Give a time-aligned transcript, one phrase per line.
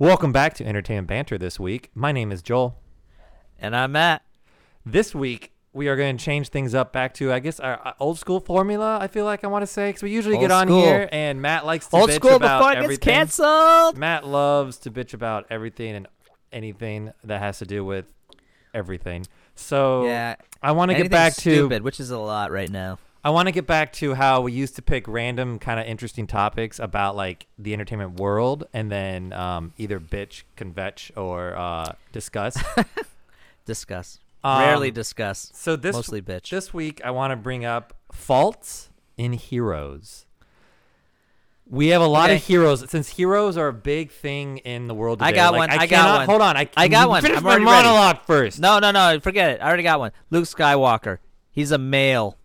[0.00, 1.90] Welcome back to Entertainment Banter this week.
[1.94, 2.80] My name is Joel.
[3.58, 4.22] And I'm Matt.
[4.82, 8.18] This week, we are going to change things up back to, I guess, our old
[8.18, 10.68] school formula, I feel like I want to say, because we usually Old get on
[10.68, 10.82] school.
[10.82, 13.98] here and Matt likes to Old bitch school about before it gets canceled.
[13.98, 16.08] Matt loves to bitch about everything and
[16.50, 18.06] anything that has to do with
[18.72, 19.26] everything.
[19.54, 20.36] So Yeah.
[20.62, 22.98] I want to get back to stupid, which is a lot right now.
[23.22, 26.26] I want to get back to how we used to pick random kind of interesting
[26.26, 32.56] topics about like the entertainment world and then um, either bitch, convetch, or uh, discuss.
[33.66, 34.18] Discuss.
[34.42, 35.50] Um, Rarely discuss.
[35.54, 36.48] so this Mostly bitch.
[36.50, 38.88] this week I want to bring up faults
[39.18, 40.24] in heroes.
[41.68, 42.36] We have a lot Okay.
[42.36, 45.18] of heroes since heroes are a big thing in the world.
[45.20, 45.28] Today.
[45.28, 46.26] I got Like, one, I, I got one.
[46.26, 46.56] Hold on.
[46.56, 47.22] I, I got one.
[47.22, 47.84] Finish I'm my already ready.
[47.86, 48.58] monologue first.
[48.58, 49.20] No, no, no.
[49.20, 49.60] Forget it.
[49.60, 50.10] I already got one.
[50.30, 51.18] Luke Skywalker.
[51.52, 52.38] He's a male.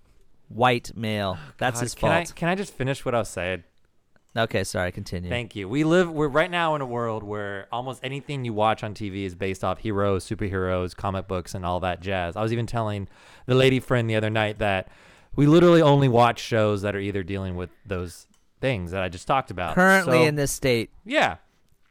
[0.50, 1.38] White male.
[1.58, 3.64] That's God, his can I, can I just finish what I was saying?
[4.38, 4.92] Okay, sorry.
[4.92, 5.30] Continue.
[5.30, 5.70] Thank you.
[5.70, 9.26] We live we're right now in a world where almost anything you watch on TV
[9.26, 12.36] is based off heroes, superheroes, comic books, and all that jazz.
[12.36, 13.08] I was even telling
[13.46, 14.90] the lady friend the other night that
[15.38, 18.28] we literally only watch shows that are either dealing with those
[18.60, 19.74] things that I just talked about.
[19.76, 20.90] Currently So, in this state.
[21.06, 21.38] yeah,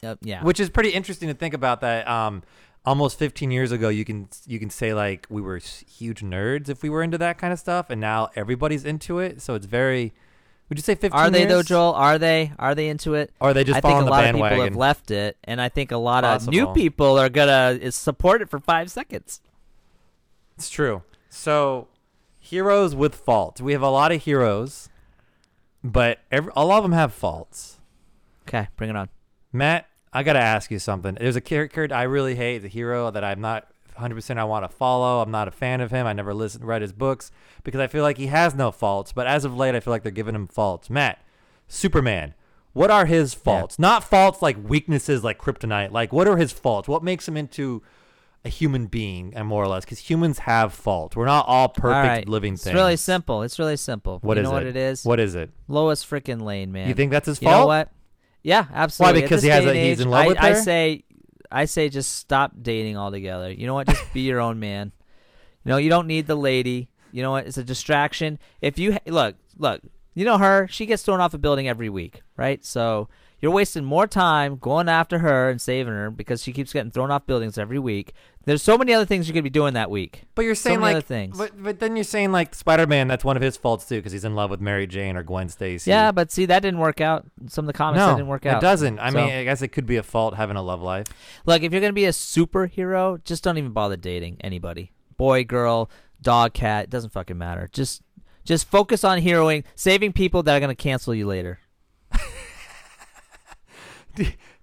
[0.02, 0.42] Yep, yeah.
[0.42, 1.80] which is pretty interesting to think about.
[1.80, 2.42] That um,
[2.84, 6.82] almost 15 years ago, you can you can say like we were huge nerds if
[6.82, 9.40] we were into that kind of stuff, and now everybody's into it.
[9.40, 10.12] So it's very.
[10.68, 11.12] Would you say 15?
[11.12, 11.62] Are they though.
[11.62, 11.92] Joel?
[11.92, 12.52] Are they?
[12.58, 13.32] Are they into it?
[13.38, 15.68] Or are they just I think a lot of people have left it, and I
[15.68, 19.40] think a lot of new people are gonna eh, support it for five seconds.
[20.56, 21.02] It's true.
[21.28, 21.88] So,
[22.38, 23.60] heroes with faults.
[23.60, 24.88] We have a lot of heroes,
[25.82, 27.80] but every, a lot of them have faults.
[28.48, 29.08] Okay, bring it on.
[29.52, 31.16] Matt, I got to ask you something.
[31.16, 33.66] There's a character I really hate, the hero that I'm not
[33.98, 35.20] 100% I want to follow.
[35.20, 36.06] I'm not a fan of him.
[36.06, 37.30] I never listened read his books
[37.64, 40.02] because I feel like he has no faults, but as of late I feel like
[40.02, 40.88] they're giving him faults.
[40.88, 41.18] Matt,
[41.68, 42.34] Superman.
[42.72, 43.78] What are his faults?
[43.78, 45.92] Not faults like weaknesses like kryptonite.
[45.92, 46.88] Like what are his faults?
[46.88, 47.82] What makes him into
[48.44, 51.16] a human being, and more or less, because humans have faults.
[51.16, 52.28] We're not all perfect All right.
[52.28, 52.72] living It's things.
[52.72, 53.42] It's really simple.
[53.42, 54.18] It's really simple.
[54.20, 54.54] What you is know it?
[54.54, 55.04] what it is?
[55.04, 55.50] What is it?
[55.66, 56.88] Lois freaking Lane, man.
[56.88, 57.62] You think that's his You fault?
[57.62, 57.90] know what?
[58.44, 59.22] Yeah, absolutely.
[59.22, 60.62] At because he has a- and he's in love I, with I her?
[60.62, 61.04] say,
[61.50, 63.50] I say, just stop dating altogether.
[63.50, 63.88] You know what?
[63.88, 64.92] Just be your own man.
[65.64, 66.90] You know, you don't need the lady.
[67.10, 67.46] You know what?
[67.46, 68.38] It's a distraction.
[68.60, 69.80] If you look, look,
[70.14, 70.68] you know her.
[70.68, 72.62] She gets thrown off a building every week, right?
[72.64, 73.08] So
[73.40, 77.10] you're wasting more time going after her and saving her because she keeps getting thrown
[77.10, 78.12] off buildings every week.
[78.46, 80.24] There's so many other things you could be doing that week.
[80.34, 81.38] But you're So saying many like other things.
[81.38, 83.08] But but then you're saying like Spider-Man.
[83.08, 85.48] That's one of his faults too, because he's in love with Mary Jane or Gwen
[85.48, 85.90] Stacy.
[85.90, 87.24] Yeah, but see, that didn't work out.
[87.48, 88.58] Some of the comics no, that didn't work out.
[88.58, 88.98] It doesn't.
[88.98, 91.06] I So- mean, I guess it could be a fault having a love life.
[91.46, 94.92] Look, if you're gonna be a superhero, just don't even bother dating anybody.
[95.16, 95.90] Boy, girl,
[96.20, 97.70] dog, cat, it doesn't fucking matter.
[97.72, 98.02] Just
[98.44, 101.60] just focus on heroing, saving people that are gonna cancel you later.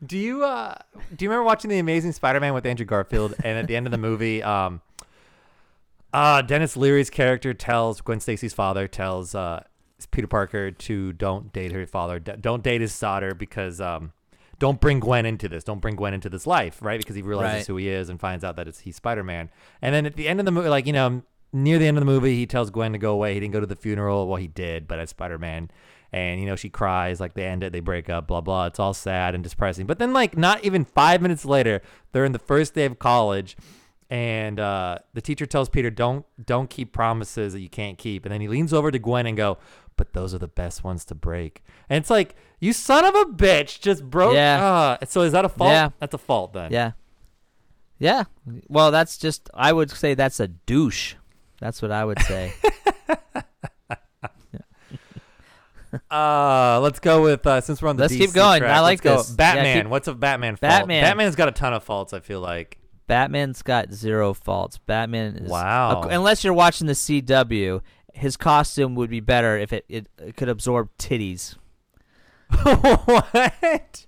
[0.05, 0.75] Do you uh
[1.15, 3.35] do you remember watching the Amazing Spider-Man with Andrew Garfield?
[3.43, 4.81] and at the end of the movie, um,
[6.13, 9.63] uh, Denis Leary's character tells Gwen Stacy's father tells uh
[10.09, 14.13] Peter Parker to don't date her father, don't date his daughter because um.
[14.59, 15.63] Don't bring Gwen into this.
[15.63, 16.99] Don't bring Gwen into this life, right?
[16.99, 17.65] Because he realizes Right.
[17.65, 19.49] who he is and finds out that it's he's Spider Man.
[19.81, 22.01] And then at the end of the movie, like you know, near the end of
[22.01, 23.33] the movie, he tells Gwen to go away.
[23.33, 24.27] He didn't go to the funeral.
[24.27, 25.71] Well, he did, but as Spider Man,
[26.11, 27.19] and you know, she cries.
[27.19, 28.27] Like they end it, they break up.
[28.27, 28.65] Blah blah.
[28.65, 29.85] It's all sad and depressing.
[29.85, 33.55] But then, like, not even five minutes later, they're in the first day of college,
[34.09, 38.33] and uh, the teacher tells Peter, "Don't don't keep promises that you can't keep." And
[38.33, 39.57] then he leans over to Gwen and go,
[39.95, 43.25] "But those are the best ones to break." And it's like, you son of a
[43.25, 44.33] bitch, just broke.
[44.33, 44.97] Yeah.
[45.01, 45.71] Uh, so is that a fault?
[45.71, 45.89] Yeah.
[45.99, 46.71] That's a fault then.
[46.71, 46.91] Yeah.
[47.99, 48.23] Yeah.
[48.67, 51.15] Well, that's just I would say that's a douche.
[51.59, 52.53] That's what I would say.
[56.09, 58.59] Uh, let's go with uh, since we're on the Let's keep going.
[58.61, 59.17] track, I like let's go.
[59.17, 59.31] this.
[59.31, 59.65] Batman.
[59.65, 60.69] Yeah, keep- What's a Batman fault?
[60.71, 61.03] Batman.
[61.03, 62.13] Batman's got a ton of faults.
[62.13, 62.77] I feel like.
[63.07, 64.77] Batman's got zero faults.
[64.77, 66.03] Batman is Wow.
[66.03, 67.81] unless you're watching the CW,
[68.13, 71.55] his costume would be better if it, it, it could absorb titties.
[72.63, 74.05] what?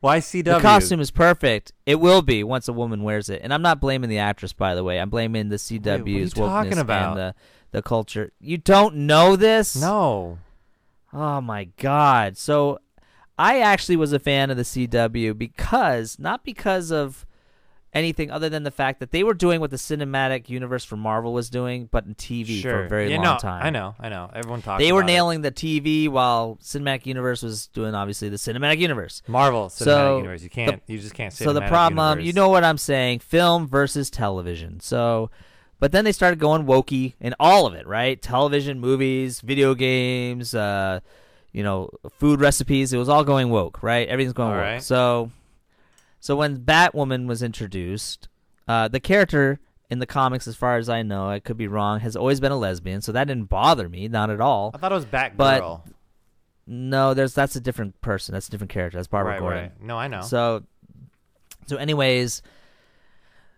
[0.00, 0.44] Why CW?
[0.44, 1.72] The costume is perfect.
[1.86, 3.40] It will be once a woman wears it.
[3.42, 5.00] And I'm not blaming the actress, by the way.
[5.00, 7.08] I'm blaming the CW's talking wokeness about?
[7.12, 7.34] and the
[7.70, 8.30] the culture.
[8.38, 9.74] You don't know this?
[9.80, 10.38] No.
[11.14, 12.36] Oh my god.
[12.36, 12.80] So
[13.38, 17.24] I actually was a fan of the CW because not because of
[17.92, 21.32] anything other than the fact that they were doing what the cinematic universe for Marvel
[21.32, 22.72] was doing, but in TV sure.
[22.72, 23.64] for a very yeah, long no, time.
[23.64, 23.94] I know.
[24.00, 24.30] I know.
[24.34, 24.82] Everyone talks.
[24.82, 25.12] They were about it.
[25.12, 29.22] nailing the TV while cinematic universe was doing obviously the cinematic universe.
[29.28, 30.42] Marvel Cinematic So, Universe.
[30.42, 30.82] You can't.
[30.88, 31.44] you just can't say.
[31.44, 32.26] so the problem, universe.
[32.26, 34.80] you know what I'm saying, film versus television.
[34.80, 35.30] So,
[35.84, 38.22] but then they started going wokey in all of it, right?
[38.22, 41.00] Television, movies, video games, uh,
[41.52, 42.94] you know, food recipes.
[42.94, 44.08] It was all going woke, right?
[44.08, 44.64] Everything's going All woke.
[44.64, 44.82] right.
[44.82, 45.30] So,
[46.20, 48.28] So when Batwoman was introduced,
[48.66, 49.60] uh, the character
[49.90, 52.50] in the comics, as far as I know, I could be wrong, has always been
[52.50, 53.02] a lesbian.
[53.02, 54.70] So that didn't bother me, not at all.
[54.72, 55.36] I thought it was Batgirl.
[55.36, 55.80] But-
[56.66, 58.32] No, there's that's a different person.
[58.32, 58.96] That's a different character.
[58.96, 59.62] That's Barbara right, Gordon.
[59.64, 59.82] right.
[59.82, 60.22] No, I know.
[60.22, 60.62] So,
[61.66, 62.40] so anyways,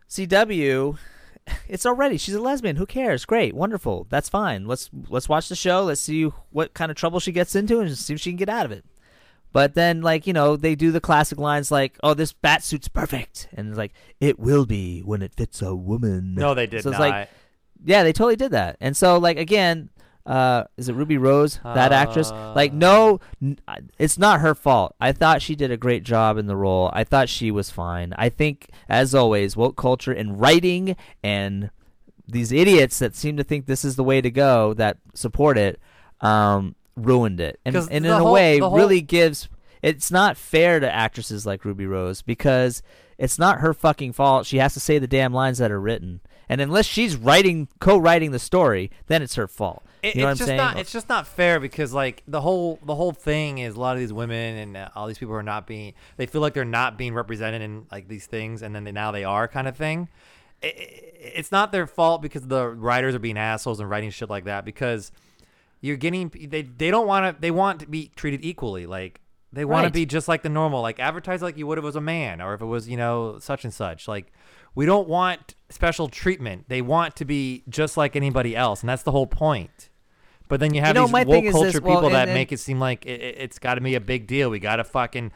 [0.08, 0.98] CW,
[1.68, 2.76] it's already she's a lesbian.
[2.76, 3.24] Who cares?
[3.24, 4.06] Great, wonderful.
[4.10, 4.66] That's fine.
[4.66, 5.84] Let's let's watch the show.
[5.84, 8.48] Let's see what kind of trouble she gets into and see if she can get
[8.48, 8.84] out of it.
[9.52, 12.88] But then, like you know, they do the classic lines like, "Oh, this bat suit's
[12.88, 16.82] perfect," and it's like, "It will be when it fits a woman." no, they did
[16.82, 17.28] So it's like-
[17.84, 18.76] Yeah, they totally did that.
[18.80, 19.90] And so, like again,
[20.26, 22.30] uh, is it Ruby Rose, that actress?
[22.30, 22.76] Like, Uh.
[22.76, 23.58] no, n-
[23.98, 24.94] it's not her fault.
[25.00, 26.90] I thought she did a great job in the role.
[26.92, 28.12] I thought she was fine.
[28.18, 31.70] I think, as always, woke culture and writing and
[32.28, 35.78] these idiots that seem to think this is the way to go that support it
[36.20, 37.60] um, ruined it.
[37.64, 39.48] And, 'Cause and the in a whole- way, the whole- really gives.
[39.82, 42.82] It's not fair to actresses like Ruby Rose because
[43.18, 44.46] it's not her fucking fault.
[44.46, 46.20] She has to say the damn lines that are written.
[46.48, 49.84] And unless she's writing, co-writing the story, then it's her fault.
[50.06, 50.56] It- you know what I'm it's just saying?
[50.58, 50.78] not.
[50.78, 54.00] It's just not fair because like the whole the whole thing is a lot of
[54.00, 55.94] these women and uh, all these people are not being.
[56.16, 59.10] They feel like they're not being represented in like these things, and then they, now
[59.12, 60.08] they are kind of thing.
[60.62, 61.02] It, it-
[61.34, 64.64] it's not their fault because the writers are being assholes and writing shit like that
[64.64, 65.10] because
[65.80, 69.20] you're getting they they don't want to they want to be treated equally like
[69.52, 71.86] they want to be just like the normal like advertise like you would if it
[71.86, 74.30] was a man or if it was you know such and such like
[74.74, 79.02] we don't want special treatment they want to be just like anybody else and that's
[79.02, 79.88] the whole point
[80.48, 82.58] but then you have know, these woke culture this- people and- that and- make it
[82.60, 85.32] seem like it, it- it's got to be a big deal we got to fucking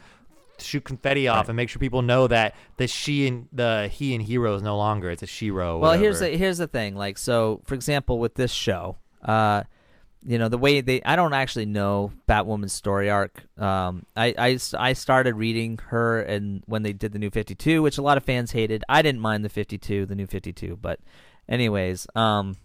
[0.59, 4.23] shoot confetti off and make sure people know that the she and the he and
[4.23, 6.95] hero is no longer it's a shero Well, here's the here's the thing.
[6.95, 9.63] Like, so for example, with this show, uh,
[10.23, 13.41] you know, the way they I don't actually know Batwoman's story arc.
[13.59, 17.81] Um, I, I s- I started reading her and when they did the new 52,
[17.81, 18.83] which a lot of fans hated.
[18.87, 20.99] I didn't mind the 52, the new 52, but
[21.49, 22.57] anyways, um,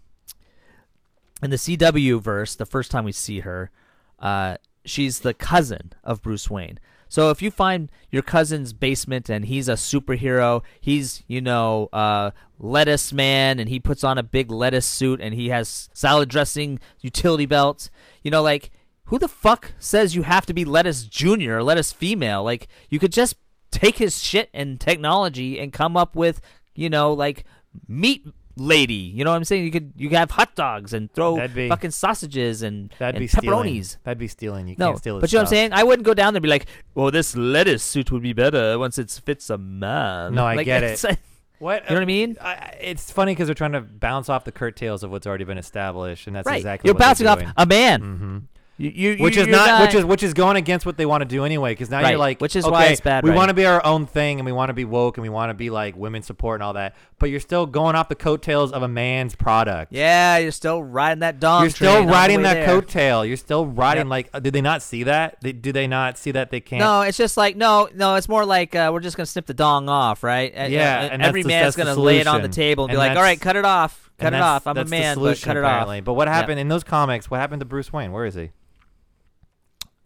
[1.41, 3.71] in the CW verse, the first time we see her,
[4.19, 6.79] uh, she's the cousin of Bruce Wayne.
[7.09, 12.31] So if you find your cousin's basement and he's a superhero, he's you know uh,
[12.59, 16.79] lettuce man, and he puts on a big lettuce suit and he has salad dressing
[16.99, 17.89] utility belts.
[18.23, 18.71] You know, like
[19.05, 22.43] who the fuck says you have to be lettuce junior or lettuce female?
[22.43, 23.35] Like you could just
[23.71, 26.41] take his shit and technology and come up with
[26.75, 27.45] you know like
[27.87, 28.25] meat
[28.57, 28.93] lady.
[29.15, 29.63] You know what I'm saying?
[29.65, 33.15] You could you could have hot dogs and throw That'd be- fucking sausages and, that'd
[33.15, 33.73] and be stealing.
[33.81, 33.97] pepperonis.
[34.03, 35.55] that'd be stealing you No, can't steal but you know what I'm stuff.
[35.57, 35.73] saying?
[35.73, 36.65] I wouldn't go down there and be like,
[36.95, 40.65] "Well, this lettuce suit would be better once it fits a man." No, I Like,
[40.65, 41.17] get it's-
[41.59, 42.37] What You know what I mean?
[42.39, 45.43] I, I- it's funny because they're trying to bounce off the curtails of what's already
[45.43, 46.57] been established, and that's right?
[46.57, 48.01] exactly You're what bouncing off a man.
[48.01, 48.37] hmm
[48.79, 51.05] You, you, you- Which is you're not, which is which is going against what they
[51.07, 51.71] want to do anyway.
[51.71, 53.37] Because now Right, you're like, which is okay, why it's bad We writing.
[53.37, 55.49] want to be our own thing, and we want to be woke, and we want
[55.49, 56.95] to be like women support and all that.
[57.17, 59.91] But you're still going off the coattails of a man's product.
[59.91, 60.37] yeah.
[60.37, 61.63] You're still riding that dong.
[61.63, 62.81] You're still riding that there.
[62.81, 63.27] coattail.
[63.27, 64.31] You're still riding Yep.
[64.33, 64.43] like.
[64.43, 65.37] Did they not see that?
[65.41, 66.79] They, do they not see that they can't?
[66.81, 68.13] No, it's just like no, no.
[68.13, 70.51] It's more like uh, we're just gonna snip the dong off, right?
[70.53, 72.97] And- Yeah, and, and every the- man's gonna lay it on the table and be
[72.97, 74.67] like, all right, cut it off, cut it off.
[74.67, 75.97] I'm a man, but cut it apparently.
[75.97, 77.31] off." But what happened in those comics?
[77.31, 78.11] What happened to Bruce Wayne?
[78.11, 78.51] Where is he?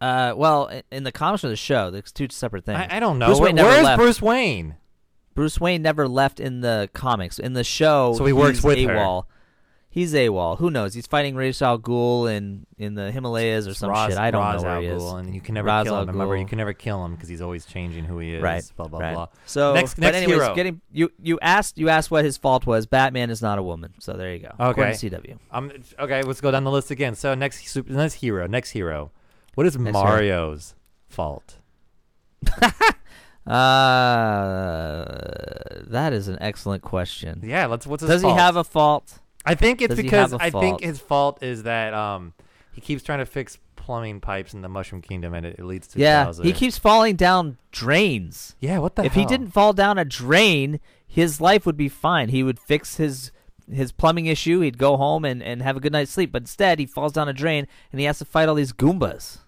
[0.02, 2.78] Uh, well, in the comics or the show, there's two separate things.
[2.78, 3.26] I, I don't know.
[3.26, 3.98] Bruce Where, Wayne never where is left.
[3.98, 4.76] Bruce Wayne?
[5.34, 7.38] Bruce Wayne never left in the comics.
[7.38, 8.94] In the show, So he works he's with her.
[8.96, 9.24] AWOL.
[9.88, 10.56] He's AWOL.
[10.58, 10.94] Who knows?
[10.94, 14.18] He's fighting Ra's al Ghul in in the Himalayas or some Raz- shit.
[14.18, 15.02] I don't know where al he is.
[15.04, 16.08] And you can never Ra's kill him.
[16.08, 18.42] Remember, you can never kill him because he's always changing who he is.
[18.42, 18.64] Right.
[18.76, 19.14] Blah blah right.
[19.14, 19.28] blah.
[19.46, 20.54] So Next- but next anyways, hero.
[20.54, 22.86] getting you you asked you asked what his fault was.
[22.86, 23.92] Batman is not a woman.
[24.00, 24.52] So there you go.
[24.58, 25.38] According to CW.
[25.50, 25.70] Um.
[25.98, 26.22] Okay.
[26.22, 27.14] Let's go down the list again.
[27.14, 28.46] So next, super, next hero.
[28.48, 29.12] Next hero.
[29.54, 29.92] What is hero.
[29.92, 30.74] Mario's
[31.08, 31.58] fault?
[33.44, 35.04] Uh,
[35.88, 37.40] that is an excellent question.
[37.42, 37.66] Yeah.
[37.66, 37.86] Let's.
[37.86, 38.34] What's his Does fault?
[38.34, 39.18] he have a fault?
[39.44, 42.32] I think it's does because I think his fault is that um
[42.72, 45.88] he keeps trying to fix plumbing pipes in the Mushroom Kingdom, and it, it leads
[45.88, 46.44] to Yeah, Bowser.
[46.44, 48.54] he keeps falling down drains.
[48.60, 48.78] Yeah.
[48.78, 49.22] What the if hell?
[49.22, 52.28] he didn't fall down a drain, his life would be fine.
[52.28, 53.32] He would fix his
[53.70, 54.60] his plumbing issue.
[54.60, 56.32] He'd go home and, and have a good night's sleep.
[56.32, 59.38] But instead, he falls down a drain and he has to fight all these Goombas.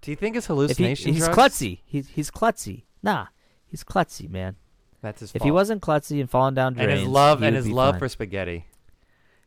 [0.00, 1.36] Do you think it's If he, he's drugs?
[1.36, 1.80] klutzy.
[1.84, 2.84] He's he's klutzy.
[3.02, 3.26] Nah,
[3.66, 4.56] he's klutzy, man.
[5.00, 5.46] That's his If fault.
[5.46, 7.98] he wasn't klutzy and falling down and drains, his love and his love fine.
[8.00, 8.66] for spaghetti.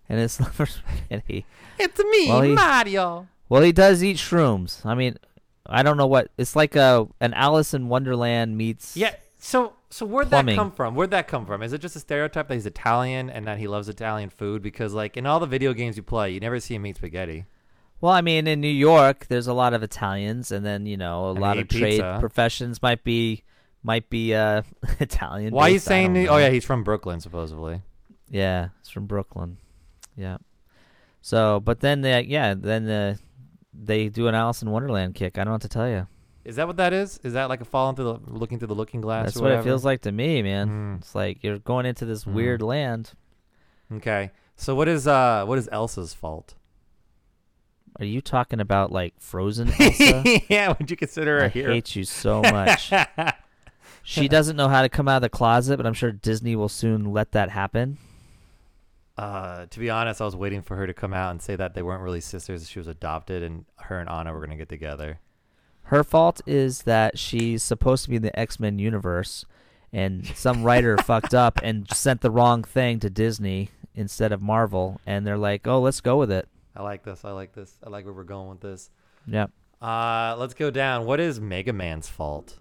[0.10, 1.46] and his love for spaghetti.
[1.80, 3.28] It's me, Well, he- Mario.
[3.50, 4.86] Well, he does eat shrooms.
[4.86, 5.18] I mean,
[5.66, 6.76] I don't know what it's like.
[6.78, 8.96] A an Alice in Wonderland meets.
[8.96, 9.14] Yeah.
[9.40, 10.56] So so where'd Plumbing.
[10.56, 10.94] that come from?
[10.94, 11.62] Where'd that come from?
[11.64, 14.62] Is it just a stereotype that he's Italian and that he loves Italian food?
[14.62, 17.46] Because like in all the video games you play, you never see him eat spaghetti.
[18.02, 21.28] Well, I mean, in New York, there's a lot of Italians, and then you know,
[21.28, 22.18] a And lot of trade pizza.
[22.20, 23.44] professions might be
[23.84, 24.64] might be uh
[25.00, 25.54] Italian.
[25.54, 26.12] Why are you saying?
[26.12, 27.82] New- oh yeah, he's from Brooklyn supposedly.
[28.30, 29.58] Yeah, he's from Brooklyn.
[30.18, 30.38] Yeah.
[31.22, 33.16] So, but then they, yeah, then uh,
[33.74, 35.38] they do an Alice in Wonderland kick.
[35.38, 36.08] I don't know what to tell you.
[36.46, 37.20] Is that what that is?
[37.24, 39.26] Is that like a falling through the looking through the looking glass?
[39.26, 40.70] That's what it feels like to me, man.
[40.70, 40.98] Mm.
[41.00, 42.34] It's like you're going into this Mm.
[42.34, 43.12] weird land.
[43.92, 44.32] Okay.
[44.56, 46.54] So what is uh what is Elsa's fault?
[48.00, 50.24] Are you talking about like Frozen Elsa?
[50.50, 51.74] yeah, would you consider her I a hero?
[51.74, 52.92] hate you so much.
[54.04, 56.70] she doesn't know how to come out of the closet, but I'm sure Disney will
[56.70, 57.98] soon let that happen.
[59.18, 61.74] Uh, to be honest, I was waiting for her to come out and say that
[61.74, 62.70] they weren't really sisters.
[62.70, 65.20] She was adopted, and her and Anna were gonna get together.
[65.86, 69.46] Her fault is that she's supposed to be in the X Men universe,
[69.94, 75.00] and some writer fucked up and sent the wrong thing to Disney instead of Marvel,
[75.06, 77.24] and they're like, "Oh, let's go with it." I like this.
[77.24, 77.74] I like this.
[77.86, 78.90] I like where we're going with this.
[79.28, 79.52] Yep.
[79.82, 81.06] Uh, let's go down.
[81.06, 82.60] What is Mega Man's fault?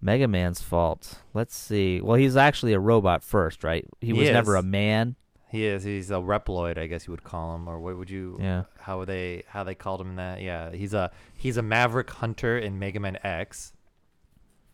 [0.00, 1.18] Mega Man's fault.
[1.32, 2.00] Let's see.
[2.00, 3.86] Well, he's actually a robot first, right?
[4.00, 5.16] He, He was never a man.
[5.54, 5.84] He is.
[5.84, 8.36] He's a Reploid, I guess you would call him, or what would you?
[8.40, 8.64] Yeah.
[8.80, 9.44] How would they?
[9.46, 10.42] How they called him that?
[10.42, 10.72] Yeah.
[10.72, 13.72] He's a he's a Maverick Hunter in Mega Man X.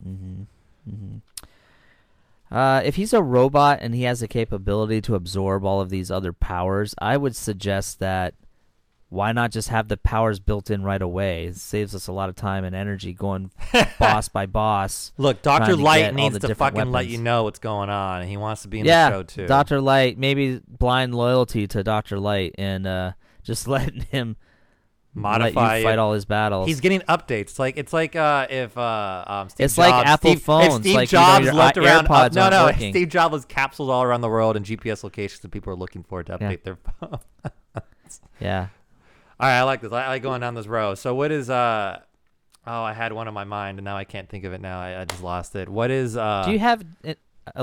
[0.03, 0.41] Mm-hmm.
[0.89, 2.55] Mm-hmm.
[2.55, 6.09] Uh, if he's a robot and he has the capability to absorb all of these
[6.09, 8.33] other powers, I would suggest that
[9.11, 11.47] why not just have the powers built in right away?
[11.47, 13.51] It saves us a lot of time and energy going
[13.99, 15.11] boss by boss.
[15.17, 18.25] Look, Doctor Light needs to fucking let you know what's going on.
[18.25, 19.47] He wants to be in yeah, the show too.
[19.47, 23.11] Doctor Light, maybe blind loyalty to Doctor Light and uh,
[23.43, 24.37] just letting him
[25.13, 26.67] Modify let you fight all his battles.
[26.67, 27.59] He's getting updates.
[27.59, 30.81] Like it's like uh, if uh, um, Steve It's like Jobs, Apple Steve, phones, If
[30.83, 32.93] Steve like, you know, Jobs your looked i- around, uh, no, no, working.
[32.93, 36.03] Steve Jobs was capsules all around the world and GPS locations that people are looking
[36.03, 36.49] for to Yeah.
[36.49, 37.19] update their phone.
[38.39, 38.67] yeah.
[39.41, 39.91] All right, I like this.
[39.91, 40.93] I like going down this row.
[40.93, 41.99] So what is uh?
[42.67, 44.61] Oh, I had one in my mind and now I can't think of it.
[44.61, 45.67] Now I, I just lost it.
[45.67, 46.43] What is uh?
[46.45, 47.15] Do you have a-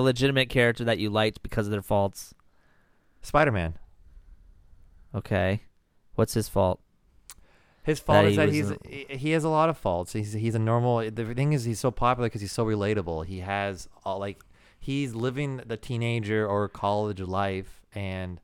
[0.02, 2.34] legitimate character that you liked because of their faults?
[3.22, 3.78] Spider Man?
[5.14, 5.62] Okay.
[6.16, 6.80] What's his fault?
[7.84, 10.14] His fault That is that he's a- he he has a lot of faults.
[10.14, 11.08] He's he's a normal.
[11.08, 13.26] The thing is, he's so popular because he's so relatable.
[13.26, 14.40] He has all like
[14.80, 18.40] he's living the teenager or college life, and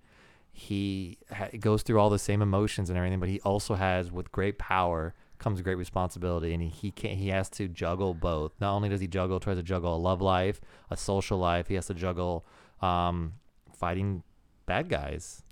[0.57, 3.19] he ha- goes through all the same emotions and everything.
[3.21, 7.29] But he also has, with great power, comes great responsibility, and he he can't he
[7.29, 8.53] has to juggle both.
[8.61, 11.67] Not only does he juggle, tries to juggle a love life, a social life.
[11.69, 12.47] He has to juggle
[12.81, 13.35] um,
[13.73, 14.23] fighting
[14.67, 15.43] bad guys.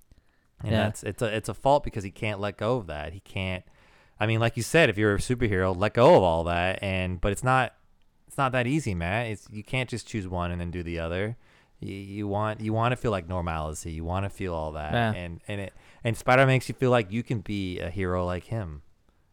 [0.61, 0.85] And Yeah.
[0.85, 3.13] that's it's a it's a fault because he can't let go of that.
[3.13, 3.65] He can't
[4.21, 7.21] I mean, like you said, if you're a superhero, let go of all that and
[7.21, 7.75] but it's not
[8.29, 9.27] it's not that easy, Matt.
[9.27, 11.37] It's you can't just choose one and then do the other.
[11.83, 13.91] You, you want you want to feel like normalcy.
[13.93, 14.93] You want to feel all that.
[14.93, 15.13] Yeah.
[15.13, 15.73] And and it
[16.05, 18.83] and Spider makes you feel like you can be a hero like him.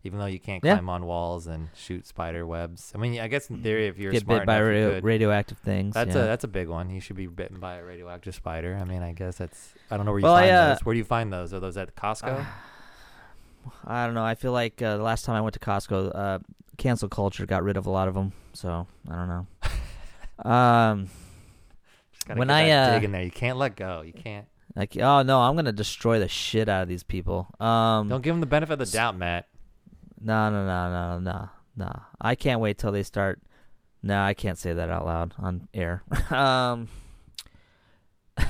[0.03, 0.75] Even though you can't Yeah.
[0.75, 2.93] climb on walls and shoot spider webs.
[2.95, 4.89] I mean, I guess in theory, if you're Get smart bit by enough, you radio-
[4.95, 5.03] could.
[5.03, 5.93] radioactive things.
[5.93, 6.21] That's yeah.
[6.21, 6.89] a that's a big one.
[6.89, 8.77] You should be bitten by a radioactive spider.
[8.79, 10.85] I mean, I guess that's I don't know where you Well, find I, uh, those.
[10.85, 11.53] Where do you find those?
[11.53, 12.45] Are those at Costco?
[13.85, 14.23] I don't know.
[14.23, 16.39] I feel like uh, the last time I went to Costco, uh,
[16.77, 18.31] cancel culture got rid of a lot of them.
[18.53, 19.47] So I don't know.
[20.49, 21.09] um,
[22.27, 24.01] when I, uh, dig in there, you can't let go.
[24.01, 24.45] You can't.
[24.75, 27.47] like, oh no, I'm gonna destroy the shit out of these people.
[27.59, 29.47] Um, Don't give them the benefit of the doubt, Matt.
[30.21, 32.01] no, no, no, no, no, no.
[32.19, 33.41] I can't wait till they start.
[34.01, 36.03] No, I can't say that out loud on air.
[36.29, 36.87] um.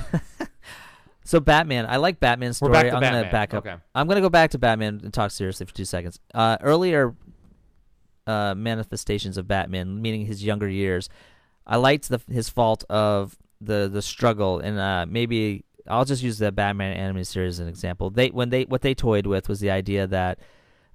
[1.24, 2.76] so Batman, I like Batman's story.
[2.76, 3.12] I'm Batman.
[3.12, 3.66] gonna back up.
[3.66, 3.76] Okay.
[3.94, 6.20] I'm gonna go back to Batman and talk seriously for two seconds.
[6.32, 7.14] Uh, earlier
[8.26, 11.08] uh, manifestations of Batman, meaning his younger years,
[11.66, 16.38] I liked the his fault of the the struggle, and uh, maybe I'll just use
[16.38, 18.10] the Batman animated series as an example.
[18.10, 20.38] They when they what they toyed with was the idea that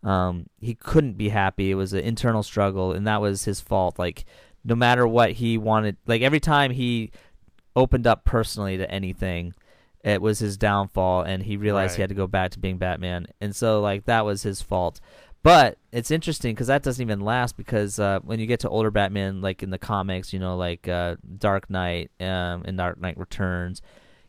[0.03, 1.71] um, he couldn't be happy.
[1.71, 3.99] It was an internal struggle, and that was his fault.
[3.99, 4.25] Like
[4.63, 7.11] no matter what he wanted, like every time he
[7.75, 9.53] opened up personally to anything,
[10.03, 13.27] it was his downfall, and he realized he had to go back to being Batman,
[13.41, 14.99] and so like that was his fault.
[15.45, 18.89] But it's interesting because that doesn't even last because uh, when you get to older
[18.89, 23.15] Batman, like in the comics, you know, like uh, Dark Knight um, and Dark Knight
[23.15, 23.79] Returns,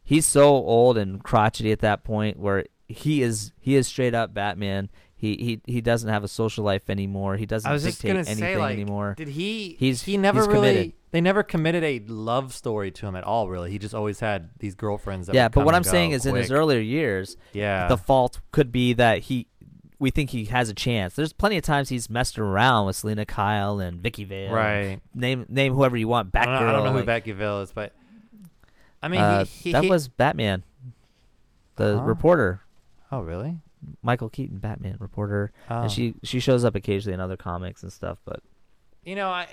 [0.05, 4.35] he's so old and crotchety at that point where he is he is straight up
[4.35, 4.91] Batman.
[5.17, 7.39] He he he doesn't have a social life anymore.
[7.39, 9.15] He doesn't I was just gonna anything say, like, anymore.
[9.17, 9.75] did he?
[9.81, 10.69] He's- he never he's really.
[10.69, 10.93] committed.
[11.13, 13.49] They never committed a love story to him at all.
[13.49, 15.29] Really, he just always had these girlfriends.
[15.29, 18.41] That yeah, but what I'm saying go is, in his earlier years, yeah, the fault
[18.53, 19.47] could be that he
[19.99, 21.15] we think he has a chance.
[21.15, 24.53] There's plenty of times he's messed around with Selina Kyle and Vicky Vale.
[24.53, 25.01] right.
[25.15, 26.35] Name name whoever you want.
[26.35, 27.93] I don't know, I don't know who like, Becky Vale is, but
[29.03, 30.65] I mean, uh, he, he, that he- was Batman,
[31.77, 32.05] the Huh?
[32.05, 32.61] reporter,
[33.13, 33.59] Oh, really?
[34.03, 35.83] Michael Keaton, Batman reporter, Oh.
[35.83, 38.19] and she she shows up occasionally in other comics and stuff.
[38.25, 38.41] But
[39.05, 39.47] You know, I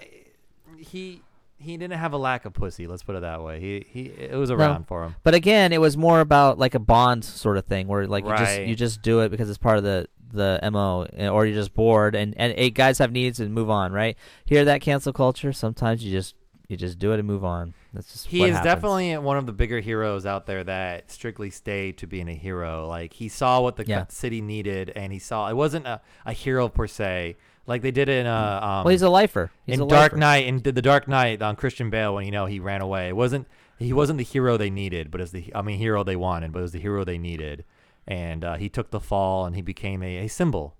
[0.78, 1.22] he
[1.58, 2.88] he didn't have a lack of pussy.
[2.88, 3.60] Let's put it that way.
[3.60, 5.16] He he it was around for him.
[5.24, 8.36] But again, it was more about like a bond sort of thing, where like you
[8.36, 11.56] just you just do it because it's part of the the mo, eh, or you're
[11.56, 14.18] just bored, and and hey, guys have needs and move on, right?
[14.46, 15.54] Hear that cancel culture?
[15.54, 16.36] Sometimes you just
[16.68, 17.74] you just do it and move on.
[17.94, 18.64] That's just He is happens.
[18.66, 22.88] definitely one of the bigger heroes out there that strictly stayed to being a hero.
[22.88, 24.06] Like he saw what the Yeah.
[24.10, 27.36] city needed, and he saw it wasn't a, a hero per se.
[27.68, 29.52] Like they did in uh, um, well, he's a lifer.
[29.66, 30.18] He's in a Dark lifer.
[30.18, 33.08] Knight and did the Dark Knight on Christian Bale when you know he ran away.
[33.10, 33.48] It wasn't
[33.80, 36.60] he wasn't the hero they needed, but it's the I mean hero they wanted, but
[36.60, 37.64] it was the hero they needed.
[38.08, 40.76] And uh, he took the fall and he became a, a symbol,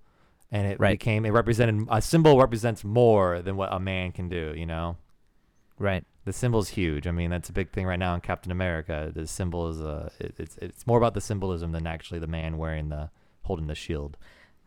[0.52, 0.98] and it Right.
[0.98, 4.52] became it represented a symbol represents more than what a man can do.
[4.56, 4.96] You know,
[5.78, 6.04] Right.
[6.26, 7.06] the symbol's huge.
[7.06, 9.10] I mean that's a big thing right now in Captain America.
[9.14, 12.58] The symbol is uh it, it's it's more about the symbolism than actually the man
[12.58, 13.10] wearing the
[13.42, 14.16] holding the shield.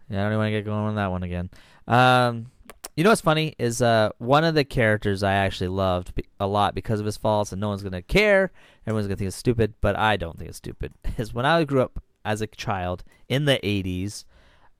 [0.09, 1.49] Yeah, I don't even want to get going on that one again.
[1.87, 2.51] Um,
[2.95, 6.73] you know what's funny is uh one of the characters I actually loved a lot
[6.73, 8.51] because of his faults, and no one's gonna care.
[8.87, 10.93] Everyone's gonna think it's stupid, but I don't think it's stupid.
[11.17, 14.25] Is when I grew up as a child in the '80s.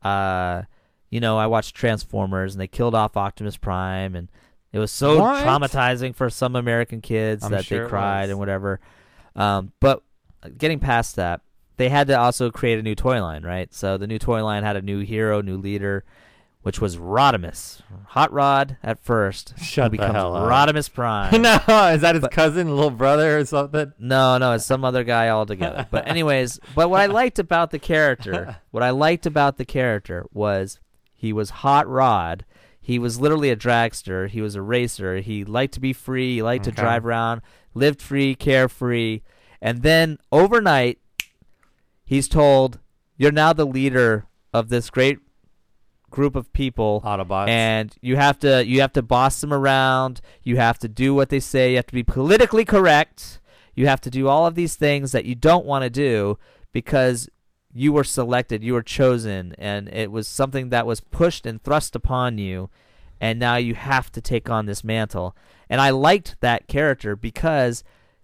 [0.04, 0.64] Uh,
[1.10, 4.30] you know, I watched Transformers, and they killed off Optimus Prime, and
[4.74, 5.44] it was so What?
[5.46, 8.80] traumatizing for some American kids I'm that sure they cried and whatever.
[9.36, 10.04] Um, but
[10.58, 11.42] getting past that,
[11.78, 13.74] they had to also create a new toy line, right?
[13.74, 16.04] So the new toy line had a new hero, new leader,
[16.64, 17.82] which was Rodimus.
[18.08, 19.54] Hot Rod at first.
[19.62, 20.50] Shut the becomes hell up.
[20.50, 21.42] Rodimus Prime.
[21.42, 21.56] no,
[21.94, 23.94] is that his But- cousin, little brother, or something?
[24.00, 25.88] No, no, it's some other guy altogether.
[25.90, 30.26] But anyways, but what I liked about the character, what I liked about the character
[30.34, 30.80] was
[31.14, 32.44] he was hot rod.
[32.80, 34.30] He was literally a dragster.
[34.30, 35.18] He was a racer.
[35.18, 36.36] He liked to be free.
[36.36, 36.82] He liked to Okay.
[36.82, 37.42] drive around,
[37.74, 39.22] lived free, carefree.
[39.62, 41.00] And then overnight,
[42.06, 42.80] he's told,
[43.18, 45.20] "You're now the leader of this great
[46.18, 47.48] group of people." Autobots.
[47.48, 51.30] and you have to you have to boss them around you have to do what
[51.30, 53.40] they say you have to be politically correct
[53.76, 56.38] you have to do all of these things that you don't want to do
[56.74, 57.30] because
[57.74, 61.96] you were selected you were chosen and it was something that was pushed and thrust
[61.96, 62.70] upon you
[63.22, 65.36] and now you have to take on this mantle
[65.70, 67.84] and i liked that character because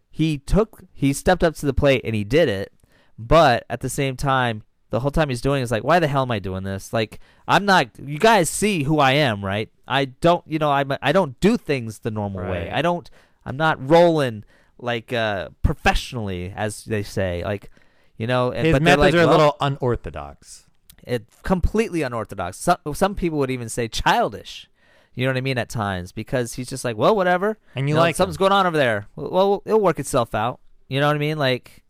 [0.10, 2.72] he took he stepped up to the plate and he did it
[3.18, 4.64] but at the same time
[4.94, 7.20] the whole time he's doing is like why the hell am i doing this like
[7.48, 11.12] i'm not you guys see who i am right i don't you know i'm i
[11.12, 13.10] don't do things the normal way i don't
[13.44, 14.44] i'm not rolling
[14.78, 17.72] like uh professionally as they say like
[18.18, 20.68] you know and- his but methods like, are a well, little unorthodox.
[21.02, 22.58] it completely unorthodox.
[22.58, 24.70] Some some people would even say childish.
[25.16, 25.58] You know what I mean?
[25.58, 27.58] At times, because he's just like, well, whatever.
[27.76, 28.46] And you know, like something's him.
[28.46, 29.08] going on over there.
[29.16, 30.60] Well, well, it'll work itself out.
[30.88, 31.38] You know what I mean?
[31.38, 31.84] Like,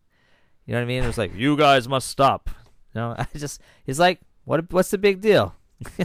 [0.66, 1.04] you know what I mean?
[1.04, 2.50] It was like, you guys must stop.
[2.94, 4.72] You know, I just he's like, what?
[4.72, 5.56] What's the big deal?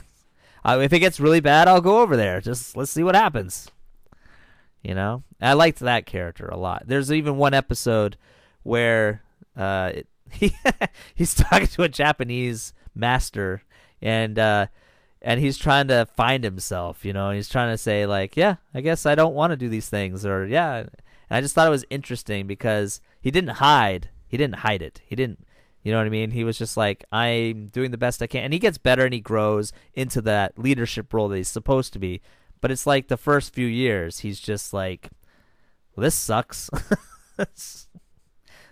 [0.65, 2.41] uh, if it gets really bad, I'll go over there.
[2.41, 3.71] Just let's see what happens.
[4.83, 6.85] You know, I liked that character a lot.
[6.87, 8.17] There's even one episode
[8.63, 9.23] where
[9.57, 10.55] uh, it, he
[11.15, 13.63] he's talking to a Japanese master,
[14.01, 14.67] and uh,
[15.21, 17.05] and he's trying to find himself.
[17.05, 19.69] You know, he's trying to say like, yeah, I guess I don't want to do
[19.69, 20.77] these things, or yeah.
[20.77, 20.91] And
[21.31, 24.11] I just thought it was interesting because he didn't hide.
[24.27, 25.01] He didn't hide it.
[25.05, 25.45] He didn't.
[25.83, 26.33] You know what I mean?
[26.33, 29.15] He was just like, I'm doing the best I can, and he gets better and
[29.15, 32.21] he grows into that leadership role that he's supposed to be.
[32.61, 35.11] But it's like the first few years, he's just like,
[35.95, 36.69] well, this sucks.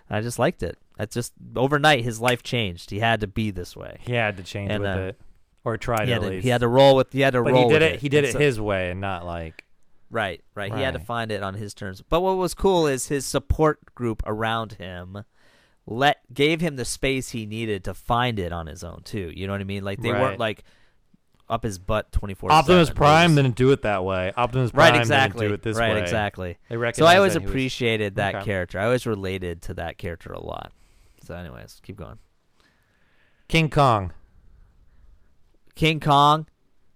[0.09, 0.77] I just liked it.
[0.97, 2.89] That's just overnight, his life changed.
[2.89, 3.97] He had to be this way.
[4.01, 5.19] He had to change And, with uh, it,
[5.63, 6.43] or try He to had, at to, least.
[6.43, 7.11] he had to roll with.
[7.13, 7.63] He had to but roll.
[7.67, 7.99] he did with it.
[7.99, 9.63] He did it so- his way, and not like
[10.09, 10.73] Right, right.
[10.73, 12.01] He had to find it on his terms.
[12.01, 15.23] But what was cool is his support group around him
[15.89, 19.31] let gave him the space he needed to find it on his own too.
[19.33, 19.83] You know what I mean?
[19.83, 20.21] Like they Right.
[20.21, 20.63] weren't like
[21.49, 22.51] up his butt twenty four.
[22.51, 24.33] Optimus Prime didn't do it that way.
[24.35, 25.47] Optimus Prime right, exactly.
[25.47, 25.93] didn't do it this right, way.
[25.95, 26.57] Right, exactly.
[26.93, 28.45] So I always that he was- appreciated that Okay.
[28.45, 28.79] character.
[28.79, 30.73] I always related to that character a lot.
[31.23, 32.19] So, anyways, keep going.
[33.47, 34.11] King Kong.
[35.75, 36.47] King Kong.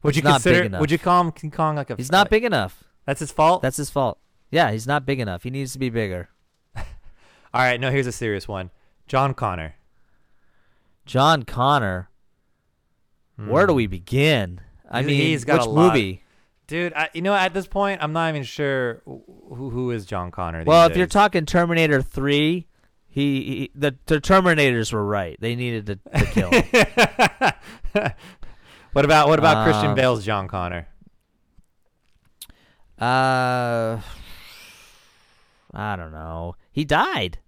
[0.03, 0.77] Would you consider?
[0.79, 1.95] Would you call him King Kong like a?
[1.95, 2.83] He's not big enough.
[3.05, 3.61] That's his fault.
[3.61, 4.19] That's his fault.
[4.49, 5.43] Yeah, he's not big enough.
[5.43, 6.29] He needs to be bigger.
[6.75, 6.83] All
[7.53, 7.79] right.
[7.79, 8.71] No, here's a serious one.
[9.11, 9.75] John Connor.
[11.05, 12.09] John Connor.
[13.35, 14.61] Where do we begin?
[14.89, 15.25] I He's- mean, Hmm.
[15.27, 16.23] he's got which movie?
[16.67, 20.31] Dude, I, you know, at this point, I'm not even sure who who is John
[20.31, 20.63] Connor.
[20.63, 22.67] Well, if you're talking Terminator Three,
[23.09, 25.35] he, he the the Terminators were right.
[25.41, 26.49] They needed to, to kill.
[26.49, 26.63] him.
[28.93, 30.87] what about what about Christian Um, Bale's John Connor?
[32.97, 33.99] uh,
[35.73, 36.55] I don't know.
[36.71, 37.39] He died.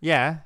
[0.00, 0.38] Yeah,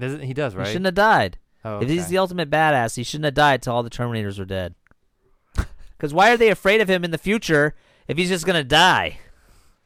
[0.00, 0.66] Does he does right?
[0.66, 1.38] He shouldn't have died.
[1.64, 4.44] oh, If he's the ultimate badass, he shouldn't have died till all the Terminators were
[4.44, 4.74] dead.
[5.96, 7.74] Because why are they afraid of him in the future
[8.08, 9.18] if he's just gonna die,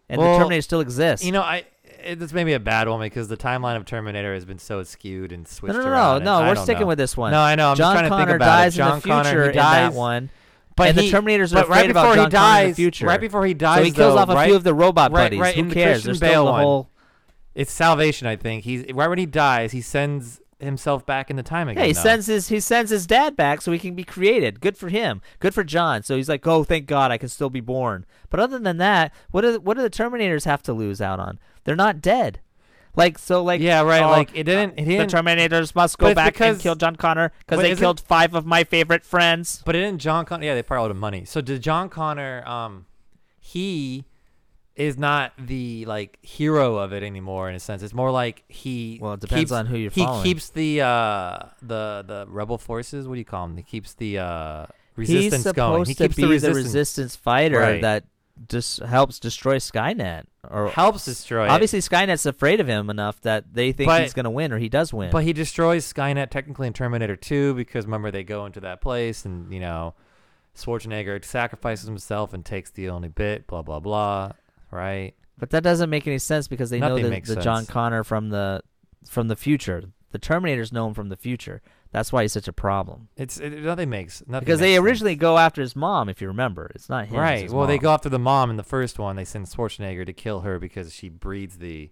[0.08, 1.26] and Well, the Terminator still exists.
[1.26, 1.64] You know, I
[2.04, 4.82] it, this may be a bad one because the timeline of Terminator has been so
[4.84, 6.24] skewed and switched no, no, around.
[6.24, 6.48] no, no.
[6.48, 6.86] We're sticking know.
[6.86, 7.32] with this one.
[7.32, 7.70] No, I know.
[7.70, 8.78] I'm John just trying to Connor think about dies it.
[8.78, 10.30] John in the future dies, in that one,
[10.76, 13.06] but and he, the Terminators are right before he dies, in the future.
[13.06, 15.10] right before he dies, so he kills though, off a right, few of the robot
[15.10, 15.40] right- buddies.
[15.40, 16.04] right Who in the cares?
[16.04, 16.90] Christian There's Bale still the whole.
[17.54, 18.64] It's salvation, I think.
[18.64, 21.82] He's right when he dies, he sends himself back in the time again.
[21.82, 22.00] Yeah, he though.
[22.00, 24.60] sends his he sends his dad back so he can be created.
[24.60, 25.20] Good for him.
[25.38, 26.02] Good for John.
[26.02, 28.06] So he's like, oh, thank God, I can still be born.
[28.30, 31.38] But other than that, what do what do the Terminators have to lose out on?
[31.64, 32.40] They're not dead.
[32.96, 36.14] Like so, like Yeah, right, oh, like, it didn't- it the didn't- Terminators must go
[36.14, 39.62] back because- and kill John Connor because they killed five of my favorite friends.
[39.66, 40.44] But it didn't John Connor?
[40.46, 41.24] Yeah, they probably owed him money.
[41.24, 42.46] So did John Connor?
[42.46, 42.86] Um,
[43.40, 44.04] he
[44.76, 47.82] is not the like hero of it anymore in a sense.
[47.82, 48.98] It's more like he.
[49.00, 50.24] Well, it depends keeps- on who you're He following.
[50.24, 53.06] keeps the uh the the rebel forces.
[53.06, 53.56] What do you call them?
[53.56, 55.84] He keeps the uh He's resistance supposed going.
[55.86, 56.64] He to keeps be the the resistance.
[56.64, 57.82] resistance fighter Right.
[57.82, 58.04] that
[58.48, 60.24] just helps destroy Skynet.
[60.50, 61.44] Or helps destroy.
[61.46, 61.50] it.
[61.50, 64.58] obviously, Skynet's afraid of him enough that they think But- he's going to win, or
[64.58, 65.10] he does win.
[65.10, 69.24] But he destroys Skynet technically in Terminator 2 because remember they go into that place
[69.24, 69.94] and you know
[70.56, 73.46] Schwarzenegger sacrifices himself and takes the only bit.
[73.46, 74.32] Blah blah blah.
[74.74, 75.14] Right.
[75.38, 77.66] But that doesn't make any sense because they Nothing know the, the John.
[77.66, 78.62] Connor from the
[79.08, 79.84] from the future.
[80.10, 81.60] The Terminators know him from the future.
[81.90, 83.08] That's why he's such a problem.
[83.16, 84.84] It's it, nothing makes nothing Because they makes sense.
[84.86, 86.70] originally go after his mom, if you remember.
[86.74, 87.14] It's not him.
[87.14, 87.42] it's Right.
[87.44, 89.16] his Well, they go after the mom in the first one.
[89.16, 91.90] They send Schwarzenegger to kill her because she breeds the.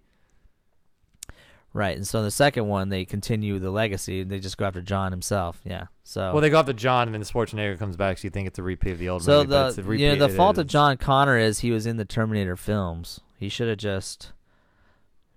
[1.73, 4.21] Right, and so in the second one they continue the legacy.
[4.23, 5.61] And they just go after John himself.
[5.65, 5.87] Yeah.
[6.05, 8.19] So Well, they go after John, and then Schwarzenegger comes back.
[8.19, 10.03] So you think it's a repeat of the old so movie, it's the a repeat.
[10.05, 10.67] you know the fault of.
[10.67, 13.21] John Connor is he was in the Terminator films.
[13.39, 14.33] He should have just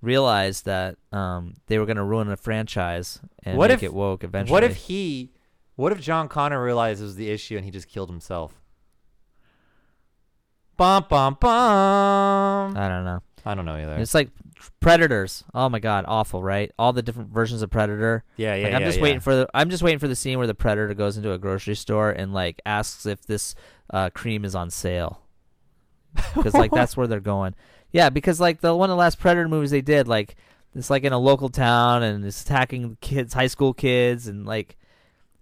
[0.01, 3.93] realized that um, they were going to ruin a franchise and What make if- it
[3.93, 4.51] woke eventually.
[4.53, 5.31] What if he?
[5.75, 8.61] What if John Connor realizes the issue and he just killed himself?
[10.77, 12.77] Bum bum bum.
[12.77, 13.21] I don't know.
[13.45, 13.95] I don't know either.
[13.97, 14.29] It's like
[14.79, 15.43] Predators.
[15.53, 16.71] Oh my god, awful, right?
[16.79, 18.23] All the different versions of Predator.
[18.37, 18.73] yeah, yeah, like.
[18.73, 19.03] I'm just yeah.
[19.03, 21.37] waiting for the I'm just waiting for the scene where the Predator goes into a
[21.37, 23.53] grocery store and like asks if this
[23.91, 25.21] uh, cream is on sale.
[26.33, 27.53] Cuz like that's where they're going.
[27.91, 30.35] Yeah, because like the one of the last Predator movies they did like
[30.73, 34.75] it's like in a local town and it's attacking kids, high school kids and like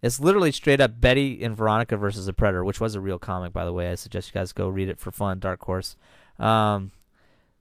[0.02, 3.54] it's literally straight up Betty and Veronica versus a Predator, which was a real comic
[3.54, 3.90] by the way.
[3.90, 5.96] I suggest you guys go read it for fun, Dark Horse.
[6.38, 6.92] Um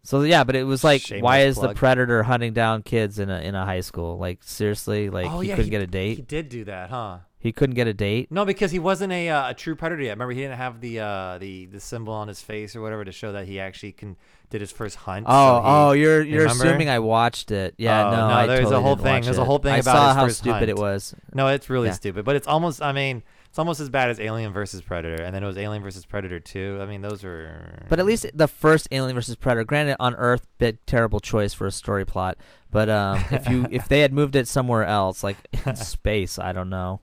[0.04, 3.30] so yeah, but it was like, why Shameless is the predator hunting down kids in
[3.30, 4.18] a in a high school?
[4.18, 6.16] Like seriously, like oh he yeah, couldn't get a date.
[6.16, 7.18] He did do that, huh?
[7.38, 8.30] He couldn't get a date.
[8.30, 10.10] No, because he wasn't a, uh, a true predator yet.
[10.12, 13.10] Remember, he didn't have the uh, the the symbol on his face or whatever to
[13.10, 14.16] show that he actually can
[14.50, 15.26] did his first hunt.
[15.28, 16.64] Oh, so he- oh, you're you're remember?
[16.66, 17.74] assuming I watched it.
[17.78, 19.14] Yeah, Oh, no, no, I there's a totally whole didn't thing.
[19.14, 19.44] watch There's a it.
[19.44, 20.78] whole thing I about saw his how first stupid it hunt.
[20.80, 21.14] was.
[21.34, 21.94] No, it's really Yeah.
[21.94, 22.80] stupid, but it's almost.
[22.80, 25.82] I mean, it's almost as bad as Alien versus Predator, and then it was Alien
[25.82, 26.78] versus Predator Two.
[26.80, 27.84] I mean, those are.
[27.90, 31.66] But at least the first Alien versus Predator, granted on Earth, bit terrible choice for
[31.66, 32.38] a story plot.
[32.70, 35.36] But um, if you if they had moved it somewhere else, like
[35.66, 37.02] in space, I don't know.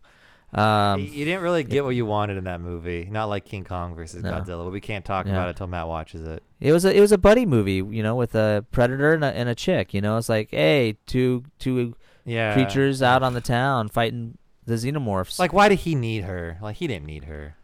[0.51, 3.07] you Um, you didn't really get what you wanted in that movie.
[3.11, 4.31] Not like King Kong versus No.
[4.31, 4.63] Godzilla.
[4.65, 5.33] But we can't talk Yeah.
[5.33, 6.41] about it until Matt watches it.
[6.59, 9.27] it was a it was a buddy movie, you know, with a predator and a,
[9.27, 9.93] and a chick.
[9.93, 11.93] You know, it's like, hey, two two
[12.25, 12.53] Yeah.
[12.55, 14.38] creatures out on the town fighting
[14.69, 15.39] the xenomorphs.
[15.39, 16.57] Like, why did he need her?
[16.61, 17.55] Like, he didn't need her.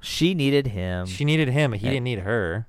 [0.00, 1.06] she needed him.
[1.06, 1.70] she needed him.
[1.70, 1.92] but He Yeah.
[1.92, 2.66] didn't need her.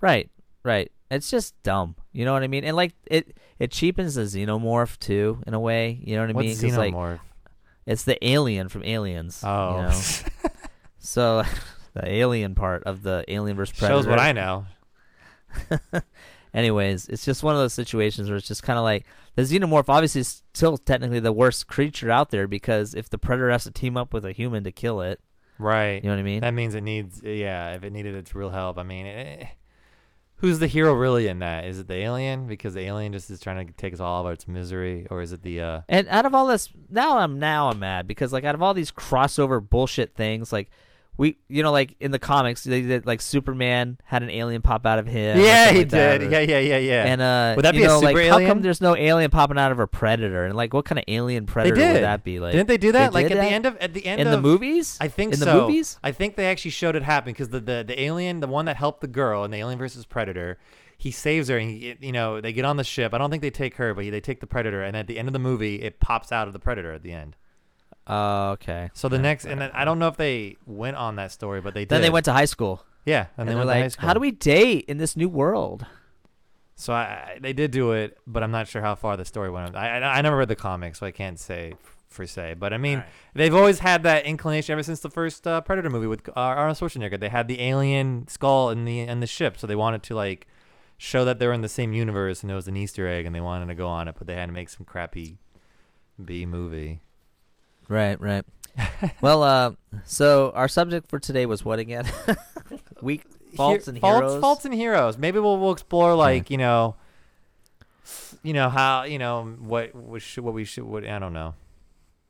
[0.00, 0.30] Right,
[0.62, 0.90] right.
[1.10, 1.96] It's just dumb.
[2.12, 2.64] You know what I mean?
[2.64, 5.98] And like it, it cheapens the xenomorph too, in a way.
[6.02, 6.48] You know what I mean?
[6.50, 7.20] What's like xenomorph?
[7.86, 9.40] it's the alien from Aliens.
[9.44, 10.00] oh, You know?
[10.98, 11.42] so
[11.94, 13.98] the alien part of the Alien vs Predator.
[13.98, 14.66] shows what I know.
[16.56, 19.90] Anyways, it's just one of those situations where it's just kind of like the xenomorph
[19.90, 23.70] obviously is still technically the worst creature out there because if the predator has to
[23.70, 25.20] team up with a human to kill it,
[25.58, 26.02] Right.
[26.02, 26.40] you know what I mean?
[26.40, 28.78] That means it needs, yeah, if it needed its real help.
[28.78, 29.46] I mean, eh,
[30.36, 31.66] who's the hero really in that?
[31.66, 32.46] Is it the alien?
[32.46, 35.20] Because the alien just is trying to take us all out of its misery, or
[35.20, 35.60] is it the?
[35.60, 38.62] uh And out of all this, now I'm now I'm mad because like out of
[38.62, 40.70] all these crossover bullshit things, like
[41.18, 44.84] we, you know, like in the comics, they did like Superman had an alien pop
[44.84, 45.40] out of him.
[45.40, 46.22] Yeah, he like did.
[46.22, 47.04] or- Yeah, yeah, yeah, yeah.
[47.04, 49.30] And uh, Would that you be a know, like super how come there's no alien
[49.30, 50.44] popping out of a predator?
[50.44, 52.38] And like, what kind of alien predator would that be?
[52.38, 53.14] Like, Didn't they do that?
[53.14, 53.40] like at that?
[53.40, 54.98] the end of at the end in of the movies?
[55.00, 55.44] I think in so.
[55.44, 55.98] the movies.
[56.02, 58.76] I think they actually showed it happen because the, the the alien, the one that
[58.76, 60.58] helped the girl in the Alien versus Predator,
[60.98, 63.14] he saves her and he, you know they get on the ship.
[63.14, 65.28] I don't think they take her, but they take the Predator, and at the end
[65.28, 67.36] of the movie, it pops out of the Predator at the end.
[68.06, 68.90] Oh, okay.
[68.94, 71.74] So the next, and then I don't know if they went on that story, but
[71.74, 71.88] they did.
[71.88, 73.90] Then they went to high school, yeah, and, and, they they're went to high like,
[73.90, 74.06] school.
[74.06, 75.84] "How do we date in this new world?"
[76.76, 77.02] So I,
[77.34, 79.74] I- they did do it, but I'm not sure how far the story went.
[79.74, 82.54] I I, I never read the comics, so I can't say f- per se.
[82.58, 83.10] But I mean, Alright.
[83.34, 86.76] they've always had that inclination ever since the first uh, Predator movie with uh, Arnold
[86.78, 87.18] Schwarzenegger.
[87.18, 90.46] They had the alien skull in the in the ship, so they wanted to like
[90.98, 93.34] show that they were in the same universe and it was an Easter egg, and
[93.34, 95.38] they wanted to go on it, but they had to make some crappy
[96.24, 97.00] B movie.
[97.88, 98.44] Right, right.
[99.20, 99.72] well, uh,
[100.04, 102.06] so our subject for today was what again?
[103.02, 103.22] Weak
[103.54, 104.40] faults and faults, heroes.
[104.40, 105.16] Faults and heroes.
[105.18, 106.96] Maybe we'll we'll explore like you know,
[108.42, 111.54] you know how you know what what should what we should what I don't know.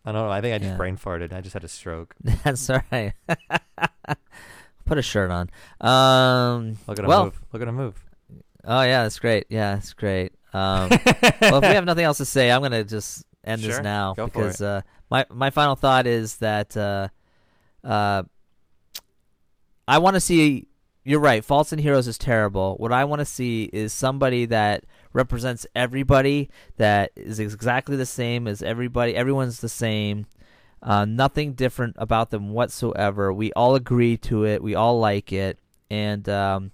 [0.04, 0.30] I don't know.
[0.30, 0.76] I think I just Yeah.
[0.76, 1.32] brain farted.
[1.32, 2.14] I just had a stroke.
[2.44, 3.12] That's all right.
[4.84, 5.50] Put a shirt on.
[5.80, 7.40] Um, Look at him well, move.
[7.52, 8.04] Look at him move.
[8.64, 9.46] oh yeah, that's great.
[9.48, 10.32] Yeah, that's great.
[10.52, 10.90] Um,
[11.40, 14.28] well, if we have nothing else to say, I'm gonna just end this now go
[14.28, 17.08] for because uh, my my final thought is that uh,
[17.84, 18.22] uh,
[19.86, 20.68] I want to see.
[21.04, 21.44] You're right.
[21.44, 22.74] Faults and Heroes is terrible.
[22.78, 28.48] What I want to see is somebody that represents everybody, that is exactly the same
[28.48, 29.14] as everybody.
[29.14, 30.26] Everyone's the same.
[30.82, 33.32] Uh, nothing different about them whatsoever.
[33.32, 34.64] We all agree to it.
[34.64, 36.72] We all like it, and um,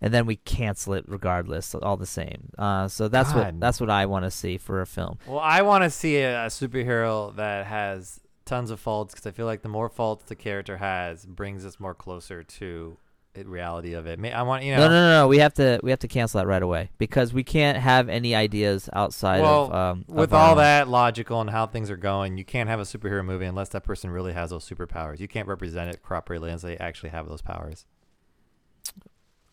[0.00, 1.74] and then we cancel it regardless.
[1.74, 2.50] All the same.
[2.58, 5.18] Uh, so that's what that's what I want to see for a film.
[5.26, 9.32] Well, I want to see a, a superhero that has tons of faults because I
[9.32, 12.96] feel like the more faults the character has brings us more closer to
[13.34, 14.18] the reality of it.
[14.32, 14.82] I want you know.
[14.82, 15.28] No, no, no, no.
[15.28, 18.34] We have to we have to cancel that right away because we can't have any
[18.34, 20.56] ideas outside Well, of um, with our all own.
[20.58, 23.82] that logical and how things are going, you can't have a superhero movie unless that
[23.84, 25.20] person really has those superpowers.
[25.20, 27.84] You can't represent it properly unless they actually have those powers.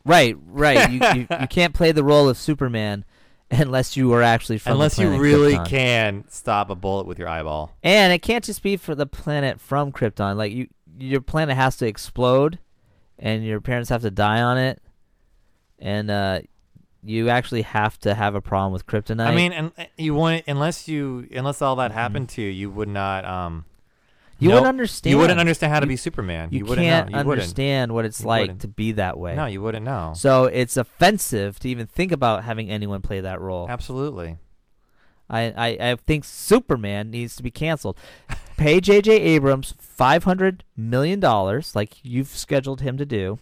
[0.05, 0.91] Right, right.
[0.91, 3.05] you, you you can't play the role of Superman
[3.51, 5.65] unless you are actually from unless you really Krypton.
[5.67, 7.71] can stop a bullet with your eyeball.
[7.83, 10.35] And it can't just be for the planet from Krypton.
[10.35, 12.59] Like you, your planet has to explode,
[13.19, 14.81] and your parents have to die on it,
[15.79, 16.41] and uh,
[17.03, 19.27] you actually have to have a problem with kryptonite.
[19.27, 21.95] I mean, and you wouldn't unless you unless all that Mhm.
[21.95, 23.65] happened to you, you would not um
[24.43, 25.11] you no, wouldn't understand.
[25.11, 26.49] you wouldn't understand how to You- be Superman.
[26.51, 27.19] You, wouldn't can't know.
[27.19, 27.41] You wouldn't.
[27.41, 28.61] understand what it's You like wouldn't.
[28.61, 29.35] to be that way.
[29.35, 30.13] No, you wouldn't know.
[30.15, 33.67] So it's offensive to even think about having anyone play that role.
[33.69, 34.37] Absolutely.
[35.29, 37.97] I, I, I think Superman needs to be canceled.
[38.57, 39.11] Pay J.J.
[39.19, 43.39] Abrams five hundred million dollars, like you've scheduled him to do,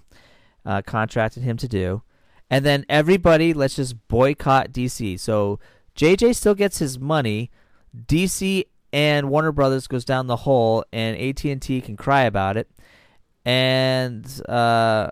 [0.66, 2.02] uh, contracted him to do,
[2.50, 5.20] and then everybody let's just boycott DC.
[5.20, 5.60] So
[5.96, 6.34] J.J.
[6.34, 7.52] still gets his money.
[8.08, 12.58] DC and Warner Brothers goes down the hole, and AT and T can cry about
[12.58, 12.70] it,
[13.46, 15.10] and uh,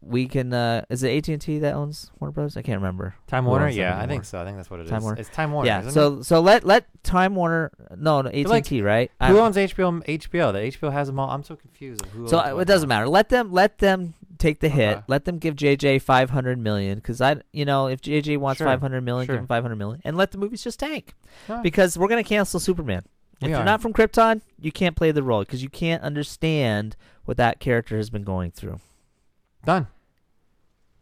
[0.00, 0.52] we can.
[0.52, 2.56] Uh, is it AT and T that owns Warner Brothers?
[2.56, 3.14] I can't remember.
[3.26, 3.68] Time Warner?
[3.68, 4.40] Yeah, I think so.
[4.40, 4.90] I think that's what it is.
[4.90, 5.20] Time Warner?
[5.20, 5.66] It's Time Warner.
[5.66, 5.80] yeah.
[5.80, 6.24] isn't So it?
[6.24, 9.10] so let let Time Warner no no AT and like, T right.
[9.22, 10.04] who I- owns HBO?
[10.06, 10.52] HBO.
[10.52, 11.30] The HBO has them all.
[11.30, 12.02] I'm so confused.
[12.04, 13.08] Of who so uh, it doesn't matter.
[13.08, 14.96] Let them let them take the hit.
[14.98, 15.04] Okay.
[15.08, 18.66] Let them give JJ five hundred million because I you know if JJ wants Sure,
[18.66, 19.36] five hundred million, sure.
[19.36, 21.14] give him five hundred million, and let the movies just tank
[21.62, 23.02] because we're gonna cancel Superman.
[23.40, 23.64] If We you're are.
[23.64, 27.96] not from Krypton, you can't play the role because you can't understand what that character
[27.96, 28.80] has been going through.
[29.64, 29.88] Done.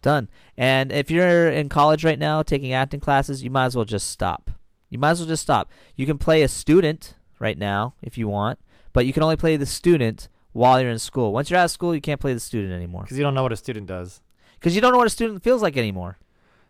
[0.01, 0.29] Done.
[0.57, 4.11] And if you're in college right now taking acting classes, you might as well just
[4.11, 4.51] stop.
[4.91, 5.71] You might as well just stop.
[5.97, 8.59] You can play a student right now if you want,
[8.93, 11.33] but you can only play the student while you're in school.
[11.33, 13.43] Once you're out of school, you can't play the student anymore Because you don't know
[13.43, 14.21] what a student does.
[14.59, 16.19] because you don't know what a student feels like anymore.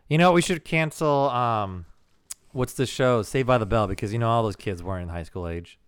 [0.08, 1.30] You know, we should cancel.
[1.30, 1.86] Um,
[2.52, 3.22] what's the show?
[3.22, 5.78] Saved by the Bell, because you know all those kids weren't in high school age.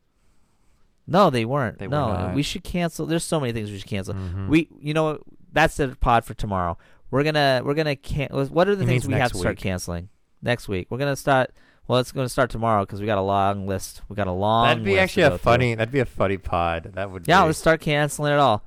[1.07, 1.79] No, they weren't.
[1.79, 2.35] They were no, not.
[2.35, 3.05] we should cancel.
[3.05, 4.15] There's so many things we should cancel.
[4.15, 4.49] Mhm.
[4.49, 5.21] We, you know, what?
[5.53, 6.79] that's the pod for tomorrow.
[7.11, 8.29] We're gonna, we're gonna can.
[8.31, 10.09] What are the He things we have to start canceling
[10.41, 10.87] next week?
[10.91, 11.53] We're gonna start.
[11.87, 14.01] Well, it's gonna start tomorrow because we got a long list.
[14.09, 14.67] We got a long.
[14.69, 15.39] That'd be actually a through.
[15.39, 15.75] funny.
[15.75, 16.93] That'd be a funny pod.
[16.95, 17.25] That would.
[17.29, 18.63] Yeah, be let's start canceling it all.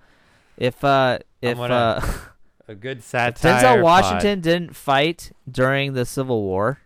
[0.57, 2.13] If uh, if gonna uh,
[2.67, 3.53] a good if satire.
[3.53, 3.81] Denzel pod.
[3.83, 6.79] Washington didn't fight during the Civil War,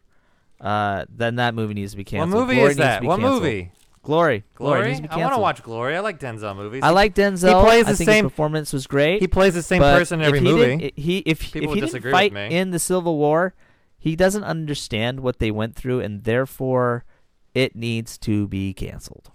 [0.62, 2.34] uh, then that movie needs to be canceled.
[2.34, 3.04] What movie Glory is that?
[3.04, 3.44] What canceled.
[3.44, 3.72] movie?
[4.04, 4.44] Glory.
[4.56, 5.08] Glory Glory.
[5.08, 5.96] to I want to watch Glory.
[5.96, 6.82] I like Denzel movies.
[6.84, 7.50] I like Denzel.
[7.60, 9.22] He plays I the think same- his performance was great.
[9.22, 10.94] He plays the same person in every if he movie.
[10.96, 13.54] He if People if he didn't fight in the Civil War,
[14.02, 17.06] he doesn't understand what they went through, and therefore,
[17.54, 19.30] it needs to be canceled.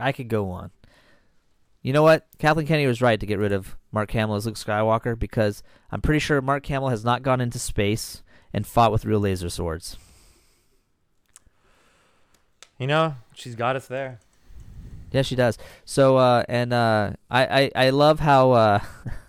[0.00, 0.72] I could go on.
[1.80, 2.26] You know what?
[2.40, 6.00] Kathleen Kennedy was right to get rid of Mark Hamill as Luke Skywalker because I'm
[6.00, 9.96] pretty sure Mark Hamill has not gone into space and fought with real laser swords.
[12.80, 14.18] you know, she's got us there.
[15.12, 15.56] Yeah, she does.
[15.84, 18.80] So, uh, and uh, I, I, I love how uh,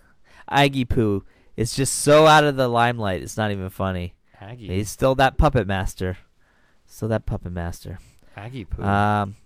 [0.50, 1.24] Aggie Poo
[1.60, 3.22] is just so out of the limelight.
[3.22, 4.14] It's not even funny.
[4.40, 4.68] Aggie.
[4.68, 6.16] He's still that puppet master.
[6.86, 7.98] Still that puppet master.
[8.34, 8.82] Aggie poo.
[8.82, 9.36] Um,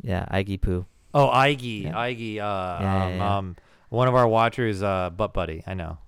[0.00, 0.86] yeah, Aggie Poo.
[1.12, 1.84] oh, Iggy.
[1.84, 1.92] yeah.
[1.92, 2.36] Iggy.
[2.36, 3.36] Uh, yeah, um, yeah.
[3.36, 3.56] um,
[3.90, 5.62] one of our watchers, uh, butt buddy.
[5.66, 5.98] I know.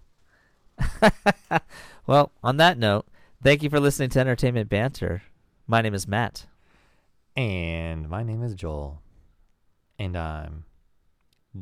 [2.07, 3.07] well, on that note,
[3.43, 5.23] thank you for listening to Entertainment Banter.
[5.67, 6.47] My name is Matt.
[7.37, 9.03] And my name is Joel.
[9.99, 10.65] And I'm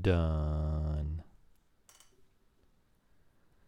[0.00, 1.23] done.